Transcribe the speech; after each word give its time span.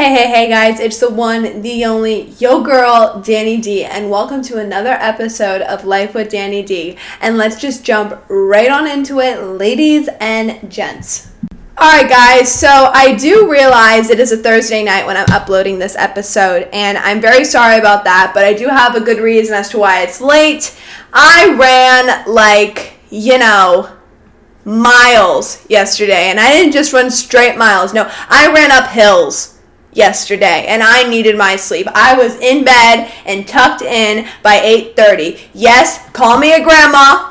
Hey, 0.00 0.14
hey, 0.14 0.28
hey, 0.28 0.48
guys, 0.48 0.80
it's 0.80 0.98
the 0.98 1.10
one, 1.10 1.60
the 1.60 1.84
only, 1.84 2.30
yo 2.38 2.62
girl, 2.62 3.20
Danny 3.22 3.58
D, 3.58 3.84
and 3.84 4.08
welcome 4.08 4.40
to 4.44 4.56
another 4.56 4.92
episode 4.92 5.60
of 5.60 5.84
Life 5.84 6.14
with 6.14 6.30
Danny 6.30 6.62
D. 6.62 6.96
And 7.20 7.36
let's 7.36 7.60
just 7.60 7.84
jump 7.84 8.18
right 8.28 8.70
on 8.70 8.88
into 8.88 9.20
it, 9.20 9.42
ladies 9.42 10.08
and 10.18 10.70
gents. 10.70 11.30
Alright, 11.78 12.08
guys, 12.08 12.50
so 12.50 12.66
I 12.94 13.14
do 13.14 13.52
realize 13.52 14.08
it 14.08 14.20
is 14.20 14.32
a 14.32 14.38
Thursday 14.38 14.82
night 14.82 15.04
when 15.04 15.18
I'm 15.18 15.30
uploading 15.30 15.78
this 15.78 15.96
episode, 15.96 16.70
and 16.72 16.96
I'm 16.96 17.20
very 17.20 17.44
sorry 17.44 17.78
about 17.78 18.04
that, 18.04 18.30
but 18.32 18.42
I 18.42 18.54
do 18.54 18.68
have 18.68 18.94
a 18.94 19.02
good 19.02 19.18
reason 19.18 19.52
as 19.52 19.68
to 19.68 19.78
why 19.78 20.00
it's 20.00 20.18
late. 20.18 20.80
I 21.12 21.54
ran, 21.60 22.26
like, 22.26 22.94
you 23.10 23.38
know, 23.38 23.94
miles 24.64 25.62
yesterday, 25.68 26.30
and 26.30 26.40
I 26.40 26.52
didn't 26.52 26.72
just 26.72 26.94
run 26.94 27.10
straight 27.10 27.58
miles, 27.58 27.92
no, 27.92 28.10
I 28.30 28.50
ran 28.50 28.72
up 28.72 28.88
hills 28.88 29.49
yesterday 29.92 30.66
and 30.68 30.82
I 30.82 31.08
needed 31.08 31.36
my 31.36 31.56
sleep. 31.56 31.86
I 31.94 32.16
was 32.16 32.36
in 32.36 32.64
bed 32.64 33.12
and 33.26 33.46
tucked 33.46 33.82
in 33.82 34.26
by 34.42 34.56
8:30. 34.60 35.40
Yes, 35.52 36.08
call 36.12 36.38
me 36.38 36.52
a 36.52 36.62
grandma. 36.62 37.30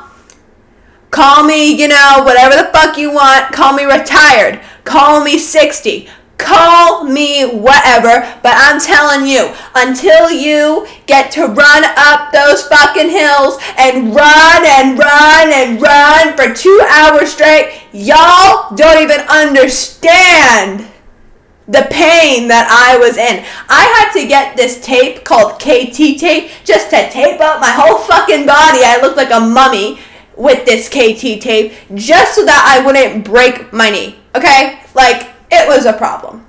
Call 1.10 1.44
me, 1.44 1.72
you 1.72 1.88
know, 1.88 2.22
whatever 2.24 2.56
the 2.56 2.70
fuck 2.72 2.96
you 2.96 3.12
want. 3.12 3.52
Call 3.52 3.72
me 3.72 3.84
retired. 3.84 4.60
Call 4.84 5.24
me 5.24 5.38
60. 5.38 6.08
Call 6.38 7.04
me 7.04 7.44
whatever, 7.44 8.26
but 8.42 8.54
I'm 8.56 8.80
telling 8.80 9.26
you, 9.26 9.52
until 9.74 10.30
you 10.30 10.86
get 11.04 11.30
to 11.32 11.46
run 11.46 11.84
up 11.98 12.32
those 12.32 12.66
fucking 12.66 13.10
hills 13.10 13.58
and 13.76 14.14
run 14.14 14.64
and 14.64 14.98
run 14.98 15.52
and 15.52 15.82
run 15.82 16.36
for 16.38 16.54
two 16.54 16.80
hours 16.88 17.32
straight, 17.32 17.82
y'all 17.92 18.74
don't 18.74 19.02
even 19.02 19.20
understand 19.28 20.86
the 21.70 21.86
pain 21.90 22.48
that 22.48 22.66
I 22.68 22.98
was 22.98 23.16
in. 23.16 23.44
I 23.68 23.82
had 23.94 24.12
to 24.20 24.26
get 24.26 24.56
this 24.56 24.84
tape 24.84 25.24
called 25.24 25.60
KT 25.60 26.18
tape 26.18 26.50
just 26.64 26.90
to 26.90 27.08
tape 27.10 27.40
up 27.40 27.60
my 27.60 27.70
whole 27.70 27.98
fucking 27.98 28.44
body. 28.44 28.80
I 28.82 28.98
looked 29.00 29.16
like 29.16 29.30
a 29.30 29.38
mummy 29.38 30.00
with 30.36 30.64
this 30.64 30.88
KT 30.88 31.40
tape 31.40 31.74
just 31.94 32.34
so 32.34 32.44
that 32.44 32.64
I 32.66 32.84
wouldn't 32.84 33.24
break 33.24 33.72
my 33.72 33.88
knee. 33.88 34.18
Okay? 34.34 34.80
Like, 34.94 35.30
it 35.52 35.68
was 35.68 35.86
a 35.86 35.92
problem. 35.92 36.39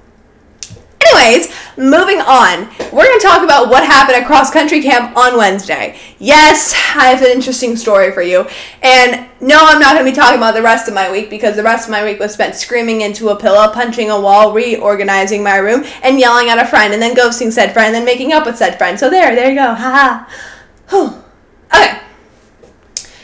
Anyways, 1.02 1.54
moving 1.78 2.20
on, 2.22 2.70
we're 2.92 3.06
going 3.06 3.20
to 3.20 3.26
talk 3.26 3.44
about 3.44 3.70
what 3.70 3.84
happened 3.84 4.18
at 4.18 4.28
cross 4.28 4.52
country 4.52 4.82
camp 4.82 5.16
on 5.18 5.38
Wednesday. 5.38 6.00
Yes, 6.20 6.74
I 6.96 7.08
have 7.08 7.22
an 7.22 7.32
interesting 7.32 7.76
story 7.76 8.12
for 8.12 8.22
you. 8.22 8.48
And 8.82 9.28
no, 9.40 9.58
I'm 9.62 9.80
not 9.80 9.94
going 9.96 10.06
to 10.06 10.12
be 10.12 10.16
talking 10.16 10.38
about 10.38 10.54
the 10.54 10.62
rest 10.62 10.88
of 10.88 10.94
my 10.94 11.12
week 11.12 11.30
because 11.30 11.56
the 11.56 11.64
rest 11.64 11.88
of 11.88 11.92
my 11.92 12.04
week 12.04 12.20
was 12.20 12.34
spent 12.34 12.56
screaming 12.56 13.02
into 13.02 13.30
a 13.30 13.36
pillow, 13.36 13.72
punching 13.74 14.10
a 14.10 14.20
wall, 14.20 14.54
reorganizing 14.54 15.44
my 15.44 15.58
room, 15.58 15.84
and 16.04 16.20
yelling 16.20 16.50
at 16.50 16.60
a 16.60 16.68
friend, 16.68 16.94
and 16.94 17.02
then 17.02 17.16
ghosting 17.16 17.52
said 17.52 17.74
friend, 17.74 17.88
and 17.88 17.96
then 17.96 18.06
making 18.06 18.34
up 18.34 18.46
with 18.46 18.58
said 18.58 18.78
friend. 18.78 19.00
So 19.00 19.10
there, 19.10 19.34
there 19.34 19.50
you 19.50 19.56
go. 19.56 19.74
Ha 19.74 20.28
ha. 20.94 21.18
Okay. 21.74 22.02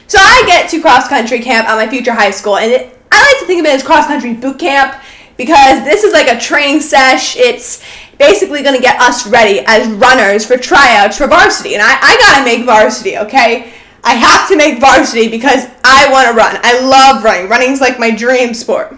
So 0.08 0.20
I 0.20 0.44
get 0.48 0.70
to 0.72 0.82
cross 0.82 1.08
country 1.08 1.40
camp 1.40 1.68
at 1.68 1.76
my 1.76 1.88
future 1.88 2.14
high 2.14 2.32
school, 2.32 2.58
and 2.58 2.72
it, 2.72 3.00
I 3.12 3.22
like 3.22 3.40
to 3.40 3.46
think 3.46 3.60
of 3.60 3.66
it 3.66 3.76
as 3.76 3.84
cross 3.84 4.08
country 4.08 4.34
boot 4.34 4.58
camp 4.58 5.02
because 5.38 5.84
this 5.86 6.04
is 6.04 6.14
like 6.14 6.28
a 6.28 6.40
training 6.40 6.82
sesh. 6.82 7.38
It's 7.38 7.84
basically 8.18 8.64
going 8.64 8.76
to 8.76 8.82
get 8.82 9.00
us 9.00 9.28
ready 9.28 9.62
as 9.66 9.88
runners 9.88 10.46
for 10.46 10.58
tryouts 10.58 11.18
for 11.18 11.28
varsity. 11.28 11.76
And 11.76 11.84
I, 11.84 11.98
I 12.02 12.18
got 12.18 12.40
to 12.40 12.46
make 12.46 12.66
varsity, 12.66 13.18
okay? 13.18 13.74
I 14.04 14.14
have 14.14 14.48
to 14.50 14.56
make 14.56 14.80
varsity 14.80 15.30
because 15.30 15.66
I 15.84 16.12
want 16.12 16.28
to 16.28 16.34
run. 16.34 16.58
I 16.64 16.80
love 16.82 17.24
running. 17.24 17.50
Running's 17.50 17.82
like 17.82 18.00
my 18.00 18.12
dream 18.12 18.54
sport. 18.54 18.96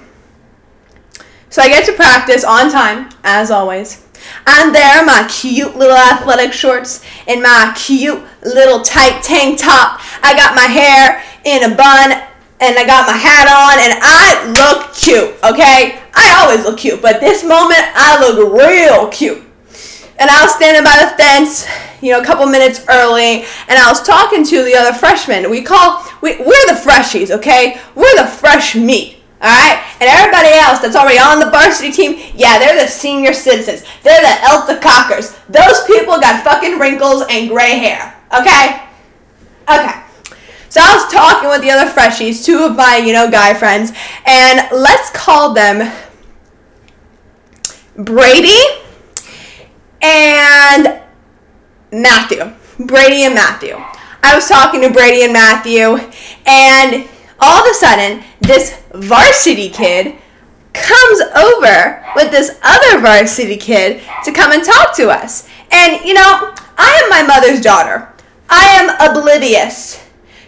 So 1.50 1.62
I 1.62 1.68
get 1.68 1.86
to 1.86 1.94
practice 1.94 2.44
on 2.44 2.72
time, 2.72 3.10
as 3.24 3.52
always. 3.52 4.06
I'm 4.46 4.72
there 4.72 5.00
in 5.00 5.06
my 5.06 5.28
cute 5.30 5.76
little 5.76 5.96
athletic 5.96 6.54
shorts 6.54 7.04
and 7.28 7.42
my 7.42 7.74
cute 7.76 8.22
little 8.44 8.82
tight 8.82 9.24
tank 9.24 9.60
top. 9.60 10.00
I 10.22 10.36
got 10.36 10.56
my 10.56 10.64
hair 10.64 11.24
in 11.44 11.72
a 11.72 11.76
bun 11.76 12.29
and 12.62 12.78
I 12.78 12.86
got 12.86 13.08
my 13.08 13.16
hat 13.16 13.48
on 13.48 13.80
and 13.80 14.00
I 14.02 14.52
look 14.52 14.94
cute, 14.94 15.32
okay? 15.44 16.00
I 16.14 16.44
always 16.44 16.66
look 16.66 16.78
cute, 16.78 17.02
but 17.02 17.20
this 17.20 17.44
moment 17.44 17.84
I 17.96 18.20
look 18.20 18.54
real 18.54 19.08
cute. 19.08 19.44
And 20.20 20.30
I 20.30 20.44
was 20.44 20.54
standing 20.54 20.84
by 20.84 21.00
the 21.00 21.16
fence, 21.16 21.66
you 22.02 22.12
know, 22.12 22.20
a 22.20 22.26
couple 22.26 22.46
minutes 22.46 22.84
early, 22.90 23.46
and 23.70 23.80
I 23.80 23.88
was 23.88 24.04
talking 24.04 24.44
to 24.44 24.64
the 24.64 24.76
other 24.76 24.92
freshmen. 24.92 25.50
We 25.50 25.62
call 25.62 26.04
we 26.22 26.36
we're 26.38 26.68
the 26.68 26.80
freshies, 26.84 27.32
okay? 27.32 27.80
We're 27.96 28.16
the 28.18 28.28
fresh 28.28 28.76
meat. 28.76 29.18
Alright? 29.42 29.80
And 30.02 30.10
everybody 30.10 30.50
else 30.50 30.80
that's 30.80 30.98
already 30.98 31.18
on 31.18 31.40
the 31.40 31.50
varsity 31.50 31.94
team, 31.94 32.20
yeah, 32.36 32.60
they're 32.60 32.76
the 32.76 32.92
senior 32.92 33.32
citizens. 33.32 33.86
They're 34.04 34.22
the 34.22 34.36
Elta 34.44 34.82
Cockers. 34.82 35.38
Those 35.48 35.86
people 35.86 36.20
got 36.20 36.44
fucking 36.44 36.78
wrinkles 36.78 37.24
and 37.30 37.48
gray 37.48 37.80
hair. 37.80 38.20
Okay? 38.38 38.84
Okay. 39.70 40.09
So 40.70 40.82
I 40.84 40.96
was 40.96 41.12
talking 41.12 41.50
with 41.50 41.62
the 41.62 41.72
other 41.72 41.90
freshies, 41.90 42.46
two 42.46 42.64
of 42.64 42.76
my, 42.76 42.98
you 42.98 43.12
know, 43.12 43.30
guy 43.30 43.56
friends, 43.56 43.92
and 44.26 44.70
let's 44.72 45.10
call 45.10 45.54
them 45.54 45.92
Brady 47.98 48.62
and 50.02 51.02
Matthew. 51.92 52.54
Brady 52.80 53.24
and 53.24 53.34
Matthew. 53.34 53.76
I 54.22 54.36
was 54.36 54.48
talking 54.48 54.82
to 54.82 54.92
Brady 54.92 55.24
and 55.24 55.34
Matthew, 55.34 55.98
and 56.46 57.10
all 57.40 57.64
of 57.64 57.72
a 57.72 57.74
sudden, 57.74 58.24
this 58.42 58.80
varsity 58.94 59.70
kid 59.70 60.16
comes 60.74 61.22
over 61.36 62.06
with 62.16 62.30
this 62.30 62.60
other 62.62 63.02
varsity 63.02 63.58
kid 63.58 64.02
to 64.24 64.32
come 64.32 64.52
and 64.52 64.64
talk 64.64 64.96
to 64.98 65.10
us. 65.10 65.50
And, 65.72 66.04
you 66.06 66.14
know, 66.14 66.54
I 66.78 67.02
am 67.04 67.10
my 67.10 67.24
mother's 67.24 67.62
daughter. 67.62 68.14
I 68.50 68.66
am 68.66 69.12
oblivious 69.12 70.04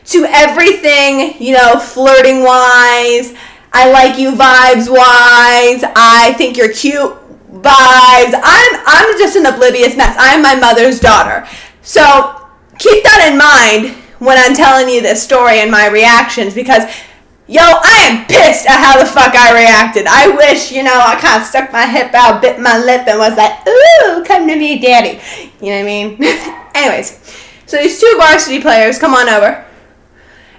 to 0.05 0.25
everything, 0.25 1.41
you 1.41 1.53
know, 1.53 1.79
flirting 1.79 2.43
wise. 2.43 3.33
I 3.73 3.89
like 3.91 4.17
you 4.17 4.31
vibes 4.31 4.89
wise. 4.89 5.83
I 5.95 6.33
think 6.37 6.57
you're 6.57 6.73
cute 6.73 7.13
vibes. 7.51 8.33
I'm 8.33 8.81
I'm 8.85 9.17
just 9.17 9.35
an 9.35 9.45
oblivious 9.45 9.95
mess. 9.95 10.15
I'm 10.19 10.41
my 10.41 10.55
mother's 10.55 10.99
daughter. 10.99 11.47
So 11.81 12.47
keep 12.79 13.03
that 13.03 13.29
in 13.31 13.37
mind 13.37 13.97
when 14.19 14.37
I'm 14.37 14.55
telling 14.55 14.89
you 14.89 15.01
this 15.01 15.21
story 15.21 15.59
and 15.59 15.71
my 15.71 15.87
reactions 15.87 16.53
because 16.53 16.83
yo, 17.47 17.61
I 17.61 18.07
am 18.07 18.25
pissed 18.27 18.65
at 18.65 18.79
how 18.79 18.97
the 18.97 19.05
fuck 19.05 19.35
I 19.35 19.51
reacted. 19.51 20.07
I 20.07 20.29
wish, 20.29 20.71
you 20.71 20.83
know, 20.83 20.95
I 20.95 21.19
kind 21.19 21.41
of 21.41 21.47
stuck 21.47 21.71
my 21.73 21.85
hip 21.85 22.13
out, 22.13 22.41
bit 22.41 22.59
my 22.59 22.77
lip, 22.79 23.07
and 23.07 23.19
was 23.19 23.35
like, 23.35 23.67
ooh, 23.67 24.23
come 24.23 24.47
to 24.47 24.55
me, 24.55 24.79
daddy. 24.79 25.19
You 25.59 25.71
know 25.71 25.75
what 25.75 25.83
I 25.83 25.83
mean? 25.83 26.17
Anyways, 26.75 27.19
so 27.65 27.77
these 27.77 27.99
two 27.99 28.13
varsity 28.17 28.61
players 28.61 28.97
come 28.97 29.13
on 29.13 29.27
over. 29.27 29.65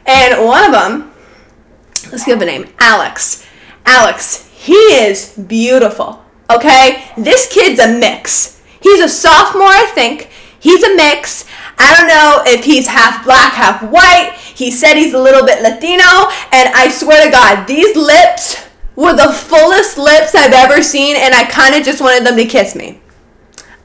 And 0.06 0.44
one 0.44 0.64
of 0.64 0.72
them, 0.72 1.12
let's 2.10 2.24
give 2.24 2.40
a 2.42 2.44
name, 2.44 2.68
Alex. 2.78 3.46
Alex, 3.84 4.48
he 4.52 4.74
is 4.74 5.36
beautiful. 5.36 6.24
Okay? 6.50 7.10
This 7.16 7.52
kid's 7.52 7.80
a 7.80 7.98
mix. 7.98 8.60
He's 8.80 9.00
a 9.00 9.08
sophomore, 9.08 9.68
I 9.68 9.91
think. 9.94 10.28
He's 10.58 10.82
a 10.82 10.94
mix. 10.94 11.46
I 11.78 11.96
don't 11.96 12.08
know 12.08 12.42
if 12.46 12.64
he's 12.64 12.86
half 12.86 13.24
black, 13.24 13.54
half 13.54 13.82
white. 13.82 14.34
He 14.54 14.70
said 14.70 14.94
he's 14.94 15.14
a 15.14 15.20
little 15.20 15.44
bit 15.44 15.62
Latino. 15.62 16.30
And 16.52 16.68
I 16.74 16.88
swear 16.91 17.24
to 17.24 17.30
God, 17.30 17.66
these 17.66 17.96
lips 17.96 18.68
were 18.94 19.14
the 19.14 19.32
fullest 19.32 19.98
lips 19.98 20.34
I've 20.34 20.52
ever 20.52 20.82
seen. 20.82 21.16
And 21.16 21.34
I 21.34 21.44
kind 21.44 21.74
of 21.74 21.82
just 21.84 22.00
wanted 22.00 22.26
them 22.26 22.36
to 22.36 22.44
kiss 22.44 22.74
me. 22.76 23.00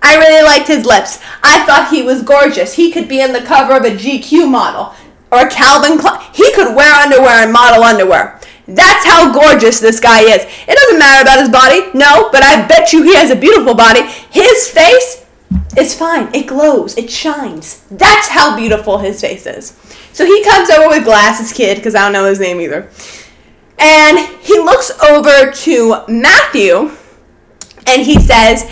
I 0.01 0.17
really 0.17 0.43
liked 0.43 0.67
his 0.67 0.85
lips. 0.85 1.19
I 1.41 1.65
thought 1.65 1.89
he 1.89 2.03
was 2.03 2.21
gorgeous. 2.21 2.75
He 2.75 2.91
could 2.91 3.07
be 3.07 3.21
in 3.21 3.33
the 3.33 3.41
cover 3.41 3.75
of 3.75 3.83
a 3.83 3.95
GQ 3.95 4.49
model 4.49 4.93
or 5.31 5.47
Calvin 5.47 5.97
Klein. 5.97 6.21
He 6.33 6.51
could 6.53 6.75
wear 6.75 6.93
underwear 6.93 7.43
and 7.43 7.53
model 7.53 7.83
underwear. 7.83 8.39
That's 8.67 9.05
how 9.05 9.33
gorgeous 9.33 9.79
this 9.79 9.99
guy 9.99 10.21
is. 10.21 10.43
It 10.67 10.75
doesn't 10.75 10.99
matter 10.99 11.21
about 11.21 11.39
his 11.39 11.49
body, 11.49 11.89
no, 11.93 12.29
but 12.31 12.43
I 12.43 12.67
bet 12.67 12.91
you 12.91 13.03
he 13.03 13.15
has 13.15 13.31
a 13.31 13.35
beautiful 13.35 13.75
body. 13.75 14.01
His 14.29 14.67
face 14.67 15.25
is 15.77 15.95
fine. 15.97 16.33
It 16.33 16.47
glows. 16.47 16.97
It 16.97 17.09
shines. 17.09 17.85
That's 17.89 18.27
how 18.27 18.57
beautiful 18.57 18.97
his 18.97 19.21
face 19.21 19.45
is. 19.45 19.71
So 20.11 20.25
he 20.25 20.43
comes 20.43 20.69
over 20.69 20.89
with 20.89 21.05
Glasses 21.05 21.53
Kid, 21.53 21.77
because 21.77 21.95
I 21.95 22.01
don't 22.01 22.13
know 22.13 22.25
his 22.25 22.39
name 22.39 22.59
either. 22.59 22.89
And 23.79 24.17
he 24.41 24.57
looks 24.57 24.91
over 25.03 25.51
to 25.51 26.03
Matthew 26.07 26.91
and 27.85 28.01
he 28.01 28.19
says, 28.19 28.63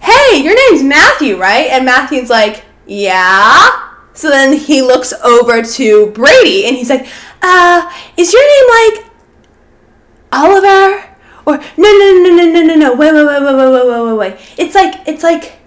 Hey, 0.00 0.42
your 0.42 0.54
name's 0.70 0.82
Matthew, 0.82 1.38
right? 1.38 1.68
And 1.70 1.84
Matthew's 1.84 2.30
like, 2.30 2.64
Yeah. 2.86 3.85
So 4.16 4.30
then 4.30 4.54
he 4.54 4.80
looks 4.80 5.12
over 5.12 5.62
to 5.62 6.10
Brady 6.12 6.64
and 6.66 6.74
he's 6.74 6.88
like, 6.88 7.06
uh, 7.42 7.92
is 8.16 8.32
your 8.32 8.42
name 8.42 8.94
like 8.96 9.12
Oliver? 10.32 11.04
Or 11.44 11.58
no 11.58 11.62
no 11.76 12.22
no 12.22 12.34
no 12.34 12.44
no 12.50 12.62
no 12.62 12.74
no 12.74 12.94
wait 12.94 13.12
wait 13.12 13.26
wait 13.26 13.42
wait 13.42 13.54
wait 13.54 13.86
wait 13.86 14.04
wait 14.04 14.16
wait. 14.16 14.54
It's 14.56 14.74
like 14.74 15.06
it's 15.06 15.22
like 15.22 15.58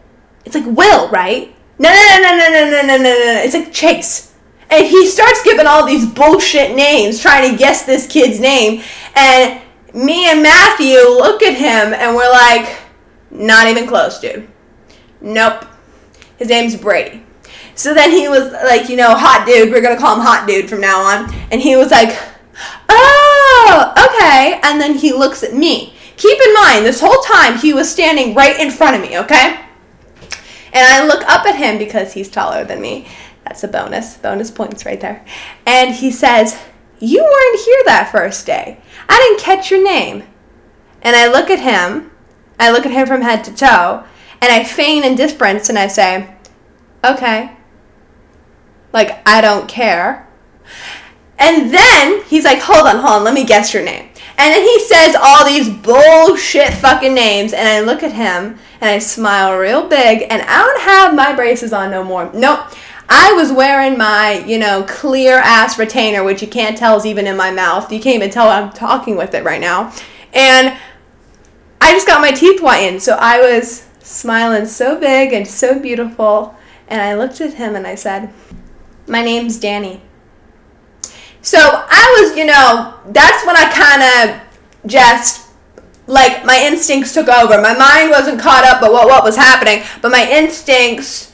it's 0.45 0.55
like 0.55 0.65
Will, 0.65 1.09
right? 1.09 1.55
No 1.77 1.89
no 1.89 1.95
no 1.95 2.21
no 2.21 2.37
no 2.37 2.49
no 2.49 2.69
no 2.69 2.81
no 2.81 2.97
no 2.97 3.03
no. 3.03 3.41
It's 3.43 3.53
like 3.53 3.71
Chase. 3.71 4.33
And 4.71 4.85
he 4.85 5.07
starts 5.07 5.43
giving 5.43 5.67
all 5.67 5.85
these 5.85 6.05
bullshit 6.05 6.75
names, 6.75 7.21
trying 7.21 7.51
to 7.51 7.57
guess 7.57 7.85
this 7.85 8.07
kid's 8.07 8.39
name. 8.39 8.83
And 9.15 9.61
me 9.93 10.29
and 10.29 10.43
Matthew 10.43 10.97
look 10.97 11.41
at 11.43 11.53
him 11.53 11.93
and 11.93 12.15
we're 12.15 12.31
like, 12.31 12.77
Not 13.29 13.67
even 13.67 13.87
close, 13.87 14.19
dude. 14.19 14.47
Nope. 15.21 15.65
His 16.37 16.49
name's 16.49 16.75
Brady. 16.75 17.23
So 17.79 17.93
then 17.93 18.11
he 18.11 18.27
was 18.27 18.51
like, 18.51 18.89
you 18.89 18.97
know, 18.97 19.15
hot 19.15 19.45
dude. 19.47 19.71
We're 19.71 19.79
gonna 19.79 19.95
call 19.95 20.17
him 20.17 20.21
hot 20.21 20.45
dude 20.45 20.69
from 20.69 20.81
now 20.81 20.99
on. 20.99 21.33
And 21.49 21.61
he 21.61 21.77
was 21.77 21.91
like, 21.91 22.09
oh, 22.89 23.93
okay. 23.95 24.59
And 24.61 24.81
then 24.81 24.95
he 24.95 25.13
looks 25.13 25.43
at 25.43 25.53
me. 25.53 25.93
Keep 26.17 26.41
in 26.45 26.53
mind, 26.55 26.85
this 26.85 26.99
whole 26.99 27.21
time 27.23 27.57
he 27.57 27.73
was 27.73 27.89
standing 27.89 28.35
right 28.35 28.59
in 28.59 28.69
front 28.69 28.97
of 28.97 29.01
me, 29.01 29.17
okay? 29.19 29.61
And 30.73 30.85
I 30.85 31.07
look 31.07 31.23
up 31.23 31.45
at 31.45 31.55
him 31.55 31.77
because 31.77 32.11
he's 32.11 32.27
taller 32.27 32.65
than 32.65 32.81
me. 32.81 33.07
That's 33.45 33.63
a 33.63 33.69
bonus. 33.69 34.17
Bonus 34.17 34.51
points 34.51 34.85
right 34.85 34.99
there. 34.99 35.23
And 35.65 35.95
he 35.95 36.11
says, 36.11 36.59
You 36.99 37.23
weren't 37.23 37.61
here 37.61 37.81
that 37.85 38.11
first 38.11 38.45
day. 38.45 38.81
I 39.07 39.17
didn't 39.19 39.39
catch 39.39 39.71
your 39.71 39.81
name. 39.81 40.23
And 41.01 41.15
I 41.15 41.31
look 41.31 41.49
at 41.49 41.61
him. 41.61 42.11
I 42.59 42.71
look 42.71 42.85
at 42.85 42.91
him 42.91 43.07
from 43.07 43.21
head 43.21 43.45
to 43.45 43.55
toe. 43.55 44.03
And 44.41 44.51
I 44.51 44.65
feign 44.65 45.05
indifference 45.05 45.69
and 45.69 45.79
I 45.79 45.87
say, 45.87 46.35
Okay. 47.05 47.55
Like, 48.93 49.27
I 49.27 49.41
don't 49.41 49.67
care. 49.67 50.27
And 51.37 51.73
then 51.73 52.23
he's 52.25 52.43
like, 52.43 52.59
Hold 52.59 52.87
on, 52.87 52.97
hold 52.97 53.19
on, 53.19 53.23
let 53.23 53.33
me 53.33 53.45
guess 53.45 53.73
your 53.73 53.83
name. 53.83 54.09
And 54.37 54.53
then 54.53 54.63
he 54.63 54.79
says 54.79 55.17
all 55.21 55.45
these 55.45 55.69
bullshit 55.69 56.73
fucking 56.73 57.13
names, 57.13 57.51
and 57.51 57.67
I 57.67 57.81
look 57.81 58.03
at 58.03 58.13
him 58.13 58.57
and 58.79 58.89
I 58.89 58.99
smile 58.99 59.57
real 59.57 59.87
big, 59.87 60.25
and 60.29 60.41
I 60.41 60.57
don't 60.63 60.81
have 60.81 61.13
my 61.13 61.35
braces 61.35 61.73
on 61.73 61.91
no 61.91 62.05
more. 62.05 62.31
Nope. 62.33 62.71
I 63.09 63.33
was 63.33 63.51
wearing 63.51 63.97
my, 63.97 64.45
you 64.45 64.59
know, 64.59 64.85
clear 64.87 65.39
ass 65.39 65.77
retainer, 65.77 66.23
which 66.23 66.41
you 66.41 66.47
can't 66.47 66.77
tell 66.77 66.95
is 66.95 67.05
even 67.05 67.27
in 67.27 67.35
my 67.35 67.51
mouth. 67.51 67.91
You 67.91 67.99
can't 67.99 68.15
even 68.15 68.29
tell 68.29 68.47
I'm 68.47 68.71
talking 68.71 69.17
with 69.17 69.33
it 69.33 69.43
right 69.43 69.59
now. 69.59 69.91
And 70.31 70.77
I 71.81 71.91
just 71.91 72.07
got 72.07 72.21
my 72.21 72.31
teeth 72.31 72.61
whitened, 72.61 73.01
so 73.01 73.17
I 73.19 73.41
was 73.41 73.87
smiling 73.99 74.67
so 74.67 74.97
big 74.97 75.33
and 75.33 75.45
so 75.45 75.79
beautiful. 75.79 76.55
And 76.87 77.01
I 77.01 77.15
looked 77.15 77.41
at 77.41 77.55
him 77.55 77.75
and 77.75 77.85
I 77.85 77.95
said, 77.95 78.31
My 79.09 79.23
name's 79.23 79.59
Danny. 79.59 80.01
So 81.41 81.57
I 81.59 82.17
was, 82.19 82.37
you 82.37 82.45
know, 82.45 82.93
that's 83.07 83.45
when 83.45 83.57
I 83.57 83.71
kind 83.71 84.03
of 84.29 84.89
just 84.89 85.49
like 86.05 86.45
my 86.45 86.61
instincts 86.63 87.13
took 87.13 87.27
over. 87.27 87.59
My 87.61 87.75
mind 87.75 88.11
wasn't 88.11 88.39
caught 88.39 88.65
up 88.65 88.81
but 88.81 88.91
what 88.91 89.07
what 89.07 89.23
was 89.23 89.35
happening, 89.35 89.83
but 90.01 90.11
my 90.11 90.29
instincts 90.29 91.33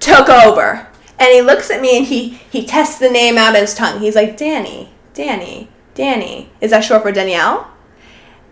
took 0.00 0.28
over. 0.28 0.88
And 1.18 1.28
he 1.30 1.42
looks 1.42 1.70
at 1.70 1.80
me 1.80 1.98
and 1.98 2.06
he 2.06 2.30
he 2.50 2.64
tests 2.64 2.98
the 2.98 3.10
name 3.10 3.36
out 3.36 3.54
of 3.54 3.60
his 3.60 3.74
tongue. 3.74 4.00
He's 4.00 4.16
like, 4.16 4.36
"Danny, 4.36 4.90
Danny, 5.12 5.68
Danny. 5.94 6.50
Is 6.60 6.70
that 6.70 6.84
short 6.84 7.02
for 7.02 7.12
Danielle?" 7.12 7.70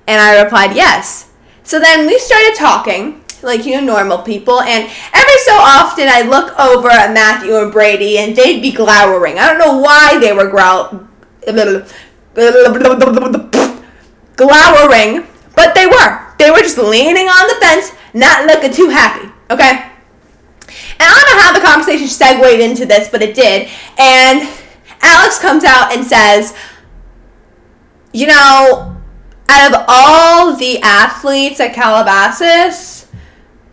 And 0.06 0.20
I 0.20 0.42
replied, 0.42 0.76
"Yes." 0.76 1.30
So 1.62 1.80
then 1.80 2.06
we 2.06 2.18
started 2.18 2.54
talking 2.56 3.19
like 3.42 3.66
you 3.66 3.80
know 3.80 3.94
normal 3.94 4.18
people. 4.18 4.60
And 4.60 4.90
every 5.12 5.38
so 5.44 5.52
often 5.54 6.08
i 6.08 6.22
look 6.22 6.58
over 6.58 6.88
at 6.88 7.12
matthew 7.12 7.56
and 7.56 7.72
brady 7.72 8.18
and 8.18 8.34
they'd 8.36 8.60
be 8.60 8.72
glowering. 8.72 9.38
I 9.38 9.48
don't 9.48 9.58
know 9.58 9.78
why 9.78 10.18
they 10.18 10.32
were 10.32 10.48
growl 10.48 11.06
glowering 14.36 15.26
but 15.56 15.74
they 15.74 15.86
were. 15.86 16.26
They 16.38 16.50
were 16.50 16.58
just 16.58 16.78
leaning 16.78 17.26
on 17.28 17.48
the 17.48 17.54
fence 17.60 17.92
not 18.14 18.46
looking 18.46 18.72
too 18.72 18.88
happy 18.88 19.30
okay? 19.50 19.86
And 20.98 21.08
i 21.08 21.24
don't 21.26 21.36
know 21.36 21.42
how 21.42 21.52
the 21.52 21.60
conversation 21.60 22.06
segued 22.06 22.60
into 22.60 22.86
this 22.86 23.08
but 23.08 23.22
it 23.22 23.34
did. 23.34 23.68
And 23.98 24.48
alex 25.02 25.38
comes 25.38 25.64
out 25.64 25.92
and 25.96 26.04
says 26.04 26.54
you 28.12 28.26
know 28.26 28.96
out 29.48 29.74
of 29.74 29.84
all 29.88 30.56
the 30.56 30.80
athletes 30.80 31.58
at 31.58 31.74
calabasas 31.74 32.99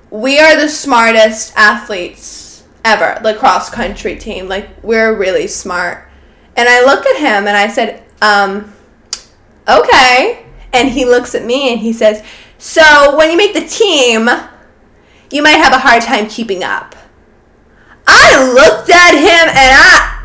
we 0.10 0.40
are 0.40 0.56
the 0.56 0.70
smartest 0.70 1.54
athletes 1.56 2.64
ever, 2.86 3.20
the 3.22 3.36
cross 3.36 3.70
country 3.70 4.16
team. 4.16 4.48
Like, 4.48 4.70
we're 4.84 5.16
really 5.16 5.48
smart. 5.48 6.10
And 6.56 6.68
I 6.68 6.84
look 6.86 7.06
at 7.06 7.18
him 7.18 7.48
and 7.48 7.58
I 7.58 7.68
said, 7.68 8.04
um, 8.22 8.74
okay. 9.68 10.46
And 10.74 10.90
he 10.90 11.06
looks 11.06 11.36
at 11.36 11.46
me 11.46 11.72
and 11.72 11.80
he 11.80 11.94
says, 11.94 12.24
so 12.58 13.16
when 13.18 13.32
you 13.32 13.38
make 13.38 13.54
the 13.54 13.66
team, 13.66 14.30
you 15.32 15.44
might 15.44 15.58
have 15.58 15.74
a 15.74 15.80
hard 15.80 16.02
time 16.02 16.28
keeping 16.28 16.64
up. 16.64 16.96
I 18.08 18.52
looked 18.54 18.90
at 18.90 19.14
him 19.14 19.50
and 19.50 19.52
I 19.56 20.17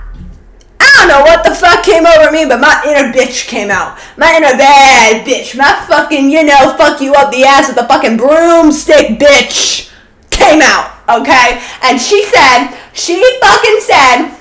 I 0.93 1.07
don't 1.07 1.09
know 1.09 1.23
what 1.23 1.43
the 1.43 1.55
fuck 1.55 1.83
came 1.85 2.05
over 2.07 2.31
me, 2.31 2.45
but 2.45 2.61
my 2.61 2.83
inner 2.87 3.13
bitch 3.13 3.49
came 3.49 3.71
out. 3.71 3.99
My 4.19 4.37
inner 4.37 4.57
bad 4.59 5.27
bitch. 5.27 5.57
My 5.57 5.85
fucking, 5.89 6.31
you 6.31 6.45
know, 6.45 6.75
fuck 6.77 7.01
you 7.01 7.15
up 7.15 7.33
the 7.33 7.45
ass 7.45 7.69
with 7.69 7.79
a 7.79 7.89
fucking 7.89 8.19
broomstick 8.19 9.19
bitch 9.19 9.91
came 10.31 10.61
out, 10.63 10.93
okay? 11.09 11.63
And 11.83 12.01
she 12.01 12.23
said, 12.25 12.77
she 12.93 13.23
fucking 13.41 13.79
said, 13.81 14.39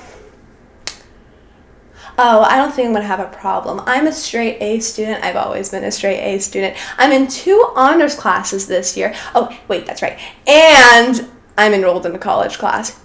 Oh, 2.18 2.42
I 2.42 2.56
don't 2.56 2.72
think 2.72 2.86
I'm 2.86 2.92
gonna 2.92 3.06
have 3.06 3.20
a 3.20 3.36
problem. 3.36 3.80
I'm 3.86 4.06
a 4.06 4.12
straight 4.12 4.58
A 4.60 4.80
student. 4.80 5.24
I've 5.24 5.36
always 5.36 5.70
been 5.70 5.82
a 5.82 5.90
straight 5.90 6.20
A 6.20 6.38
student. 6.40 6.76
I'm 6.98 7.10
in 7.10 7.26
two 7.26 7.72
honors 7.74 8.14
classes 8.14 8.66
this 8.66 8.96
year. 8.96 9.14
Oh, 9.34 9.58
wait, 9.66 9.86
that's 9.86 10.02
right. 10.02 10.18
And 10.46 11.30
I'm 11.56 11.72
enrolled 11.72 12.04
in 12.04 12.14
a 12.14 12.18
college 12.18 12.58
class. 12.58 13.00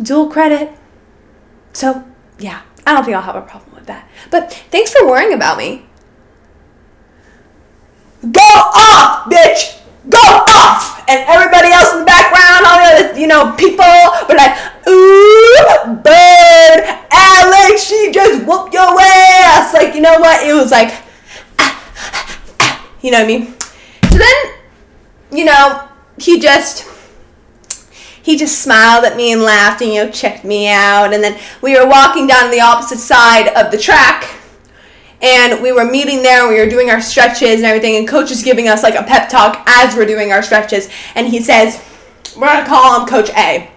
Dual 0.00 0.30
credit. 0.30 0.72
So 1.74 2.04
yeah, 2.42 2.62
I 2.86 2.94
don't 2.94 3.04
think 3.04 3.16
I'll 3.16 3.22
have 3.22 3.36
a 3.36 3.42
problem 3.42 3.74
with 3.74 3.86
that. 3.86 4.08
But 4.30 4.52
thanks 4.70 4.92
for 4.92 5.06
worrying 5.06 5.32
about 5.32 5.58
me. 5.58 5.86
Go 8.30 8.40
off, 8.40 9.30
bitch! 9.30 9.80
Go 10.08 10.18
off! 10.18 11.04
And 11.08 11.24
everybody 11.28 11.68
else 11.68 11.92
in 11.92 12.00
the 12.00 12.04
background, 12.04 12.66
all 12.66 12.78
the 12.78 13.10
other, 13.10 13.18
you 13.18 13.26
know, 13.26 13.54
people 13.56 13.84
were 14.28 14.34
like, 14.34 14.56
ooh, 14.88 15.94
bird, 16.02 17.02
Alex, 17.10 17.84
she 17.84 18.10
just 18.12 18.44
whooped 18.46 18.74
your 18.74 19.00
ass. 19.00 19.74
Like, 19.74 19.94
you 19.94 20.00
know 20.00 20.18
what? 20.18 20.46
It 20.46 20.54
was 20.54 20.70
like, 20.70 20.90
ah, 21.58 22.34
ah, 22.60 22.90
you 23.00 23.10
know 23.10 23.18
what 23.18 23.24
I 23.24 23.26
mean? 23.26 23.54
So 24.10 24.18
then, 24.18 24.34
you 25.32 25.44
know, 25.44 25.88
he 26.18 26.38
just 26.38 26.84
he 28.22 28.36
just 28.36 28.60
smiled 28.60 29.04
at 29.04 29.16
me 29.16 29.32
and 29.32 29.42
laughed 29.42 29.82
and 29.82 29.92
you 29.92 30.04
know 30.04 30.10
checked 30.10 30.44
me 30.44 30.68
out. 30.68 31.12
And 31.12 31.22
then 31.22 31.38
we 31.60 31.78
were 31.78 31.86
walking 31.86 32.26
down 32.26 32.50
the 32.50 32.60
opposite 32.60 32.98
side 32.98 33.48
of 33.48 33.70
the 33.70 33.78
track 33.78 34.38
and 35.20 35.62
we 35.62 35.72
were 35.72 35.84
meeting 35.84 36.22
there 36.22 36.42
and 36.42 36.52
we 36.52 36.60
were 36.60 36.68
doing 36.68 36.90
our 36.90 37.00
stretches 37.00 37.56
and 37.56 37.64
everything 37.64 37.96
and 37.96 38.08
coach 38.08 38.30
is 38.30 38.42
giving 38.42 38.68
us 38.68 38.82
like 38.82 38.94
a 38.94 39.02
pep 39.04 39.28
talk 39.28 39.62
as 39.66 39.94
we're 39.94 40.06
doing 40.06 40.32
our 40.32 40.42
stretches 40.42 40.88
and 41.14 41.28
he 41.28 41.40
says 41.40 41.82
we're 42.36 42.46
going 42.46 42.64
to 42.64 42.68
call 42.68 43.00
him 43.00 43.08
coach 43.08 43.30
a. 43.30 43.70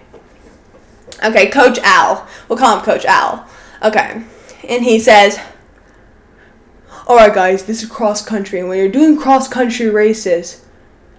Okay 1.24 1.48
coach 1.48 1.78
al. 1.78 2.26
We'll 2.48 2.58
call 2.58 2.78
him 2.78 2.84
coach 2.84 3.04
al. 3.04 3.48
Okay. 3.82 4.22
And 4.68 4.84
he 4.84 4.98
says 4.98 5.38
all 7.06 7.16
right 7.16 7.32
guys 7.32 7.64
this 7.64 7.82
is 7.82 7.88
cross 7.88 8.24
country 8.24 8.58
and 8.58 8.68
when 8.68 8.78
you're 8.78 8.88
doing 8.88 9.16
cross 9.16 9.46
country 9.46 9.88
races 9.88 10.64